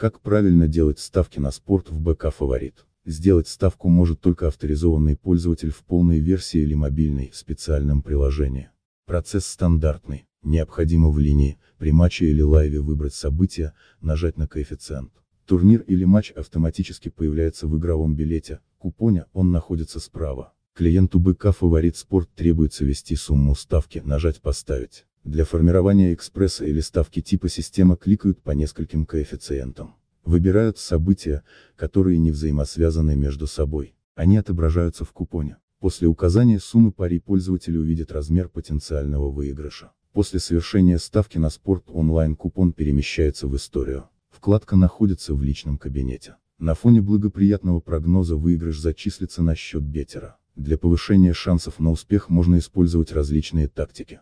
Как 0.00 0.20
правильно 0.20 0.66
делать 0.66 0.98
ставки 0.98 1.38
на 1.40 1.50
спорт 1.50 1.90
в 1.90 2.00
БК 2.00 2.30
Фаворит? 2.30 2.86
Сделать 3.04 3.48
ставку 3.48 3.90
может 3.90 4.22
только 4.22 4.46
авторизованный 4.46 5.14
пользователь 5.14 5.70
в 5.70 5.84
полной 5.84 6.20
версии 6.20 6.58
или 6.58 6.72
мобильной, 6.72 7.28
в 7.28 7.36
специальном 7.36 8.00
приложении. 8.00 8.70
Процесс 9.04 9.44
стандартный. 9.44 10.26
Необходимо 10.42 11.10
в 11.10 11.18
линии, 11.18 11.58
при 11.76 11.92
матче 11.92 12.30
или 12.30 12.40
лайве 12.40 12.80
выбрать 12.80 13.12
событие, 13.12 13.74
нажать 14.00 14.38
на 14.38 14.48
коэффициент. 14.48 15.12
Турнир 15.44 15.82
или 15.82 16.04
матч 16.04 16.30
автоматически 16.30 17.10
появляется 17.10 17.68
в 17.68 17.76
игровом 17.76 18.16
билете, 18.16 18.60
купоне, 18.78 19.26
он 19.34 19.52
находится 19.52 20.00
справа. 20.00 20.54
Клиенту 20.80 21.20
БК 21.20 21.52
Фаворит 21.52 21.98
Спорт 21.98 22.30
требуется 22.34 22.86
ввести 22.86 23.14
сумму 23.14 23.54
ставки, 23.54 24.00
нажать 24.02 24.40
«Поставить». 24.40 25.04
Для 25.24 25.44
формирования 25.44 26.14
экспресса 26.14 26.64
или 26.64 26.80
ставки 26.80 27.20
типа 27.20 27.50
система 27.50 27.98
кликают 27.98 28.40
по 28.40 28.52
нескольким 28.52 29.04
коэффициентам. 29.04 29.96
Выбирают 30.24 30.78
события, 30.78 31.42
которые 31.76 32.16
не 32.16 32.30
взаимосвязаны 32.30 33.14
между 33.14 33.46
собой. 33.46 33.94
Они 34.14 34.38
отображаются 34.38 35.04
в 35.04 35.12
купоне. 35.12 35.58
После 35.80 36.08
указания 36.08 36.58
суммы 36.58 36.92
пари 36.92 37.18
пользователь 37.18 37.76
увидит 37.76 38.10
размер 38.10 38.48
потенциального 38.48 39.30
выигрыша. 39.30 39.92
После 40.14 40.40
совершения 40.40 40.96
ставки 40.96 41.36
на 41.36 41.50
спорт 41.50 41.84
онлайн 41.88 42.34
купон 42.34 42.72
перемещается 42.72 43.48
в 43.48 43.54
историю. 43.54 44.08
Вкладка 44.30 44.76
находится 44.76 45.34
в 45.34 45.42
личном 45.42 45.76
кабинете. 45.76 46.36
На 46.58 46.74
фоне 46.74 47.02
благоприятного 47.02 47.80
прогноза 47.80 48.36
выигрыш 48.36 48.80
зачислится 48.80 49.42
на 49.42 49.54
счет 49.54 49.82
бетера. 49.82 50.38
Для 50.60 50.76
повышения 50.76 51.32
шансов 51.32 51.78
на 51.78 51.90
успех 51.90 52.28
можно 52.28 52.58
использовать 52.58 53.12
различные 53.12 53.66
тактики. 53.66 54.20